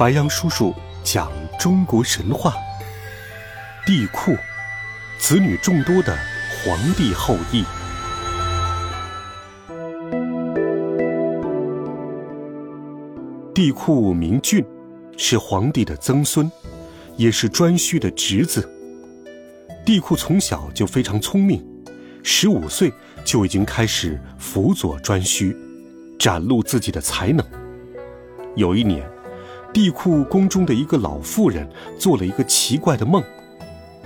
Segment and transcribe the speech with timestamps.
[0.00, 0.74] 白杨叔叔
[1.04, 2.54] 讲中国神话。
[3.84, 4.34] 帝喾，
[5.18, 6.16] 子女众多的
[6.64, 7.62] 皇帝后裔。
[13.54, 14.64] 帝喾名俊，
[15.18, 16.50] 是皇帝的曾孙，
[17.18, 18.66] 也是颛顼的侄子。
[19.84, 21.62] 帝喾从小就非常聪明，
[22.22, 22.90] 十五岁
[23.22, 25.54] 就已经开始辅佐颛顼，
[26.18, 27.46] 展露自己的才能。
[28.56, 29.06] 有一年，
[29.72, 33.22] 地库宫中的一个老妇人做了一个奇怪的梦，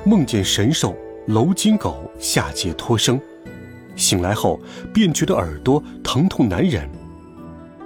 [0.04, 0.94] 梦见神兽
[1.26, 3.18] 楼金狗下界脱生，
[3.96, 4.60] 醒来后
[4.92, 6.88] 便觉得耳朵疼痛难忍。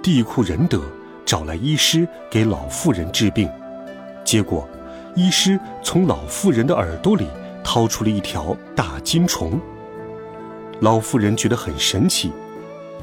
[0.03, 0.81] 地库仁德，
[1.25, 3.49] 找来医师给老妇人治病，
[4.25, 4.67] 结果，
[5.15, 7.27] 医师从老妇人的耳朵里
[7.63, 9.59] 掏出了一条大金虫。
[10.81, 12.31] 老妇人觉得很神奇，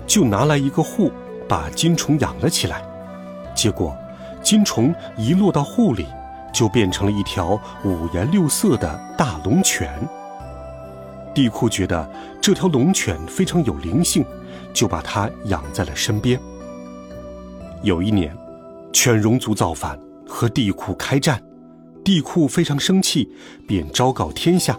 [0.06, 1.10] 就拿来一个户，
[1.48, 2.82] 把金虫养了起来。
[3.54, 3.96] 结果，
[4.46, 6.06] 金虫一落到户里，
[6.52, 9.90] 就变成了一条五颜六色的大龙犬。
[11.34, 12.08] 帝喾觉得
[12.40, 14.24] 这条龙犬非常有灵性，
[14.72, 16.38] 就把它养在了身边。
[17.82, 18.32] 有一年，
[18.92, 19.98] 犬戎族造反，
[20.28, 21.42] 和帝喾开战，
[22.04, 23.28] 帝喾非常生气，
[23.66, 24.78] 便昭告天下：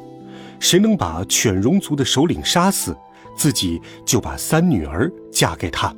[0.62, 2.96] 谁能把犬戎族的首领杀死，
[3.36, 5.94] 自己就把三女儿嫁给他。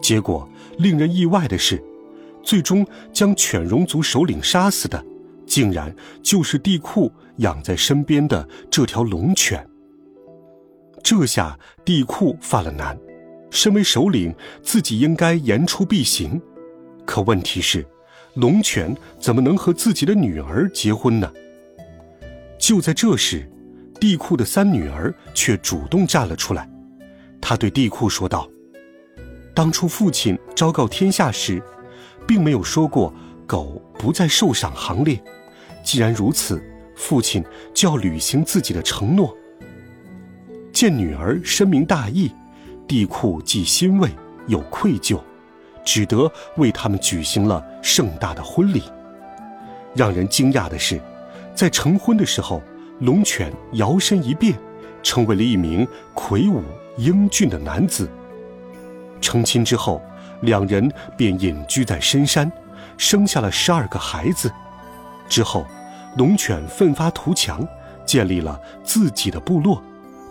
[0.00, 1.82] 结果令人意外的是，
[2.48, 2.82] 最终
[3.12, 5.04] 将犬戎族首领杀死的，
[5.44, 9.68] 竟然就是帝喾养在身边的这条龙犬。
[11.04, 12.98] 这下帝喾犯了难，
[13.50, 16.40] 身为首领，自己应该言出必行。
[17.04, 17.86] 可问题是，
[18.32, 21.30] 龙犬怎么能和自己的女儿结婚呢？
[22.58, 23.46] 就在这时，
[24.00, 26.66] 帝喾的三女儿却主动站了出来。
[27.42, 28.48] 她对帝喾说道。
[29.54, 31.62] 当初父亲昭告天下时，
[32.28, 33.12] 并没有说过
[33.46, 35.18] 狗不在受赏行列。
[35.82, 36.62] 既然如此，
[36.94, 39.34] 父亲就要履行自己的承诺。
[40.70, 42.30] 见女儿深明大义，
[42.86, 44.10] 帝喾既欣慰
[44.46, 45.18] 又愧疚，
[45.84, 48.82] 只得为他们举行了盛大的婚礼。
[49.94, 51.00] 让人惊讶的是，
[51.54, 52.62] 在成婚的时候，
[53.00, 54.54] 龙犬摇身一变，
[55.02, 56.62] 成为了一名魁梧
[56.98, 58.08] 英俊的男子。
[59.20, 60.00] 成亲之后，
[60.42, 62.50] 两人便隐居在深山，
[62.96, 64.52] 生下了十二个孩子。
[65.28, 65.66] 之后，
[66.16, 67.66] 龙犬奋发图强，
[68.06, 69.82] 建立了自己的部落，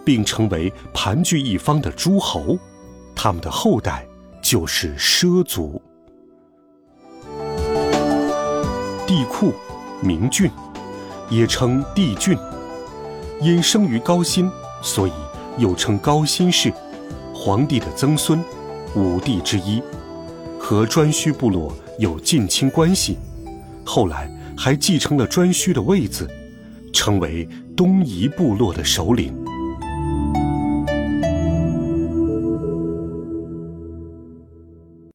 [0.05, 2.57] 并成为盘踞一方的诸侯。
[3.15, 4.05] 他们的后代
[4.41, 5.81] 就是畲族。
[9.05, 9.53] 帝喾，
[10.01, 10.51] 名俊，
[11.29, 12.37] 也称帝俊，
[13.41, 14.51] 因生于高辛，
[14.81, 15.13] 所以
[15.57, 16.73] 又称高辛氏，
[17.33, 18.43] 皇帝的曾孙。
[18.97, 19.79] 五帝之一，
[20.59, 23.15] 和颛顼部落有近亲关系，
[23.85, 24.27] 后来
[24.57, 26.27] 还继承了颛顼的位子，
[26.91, 29.31] 成为东夷部落的首领。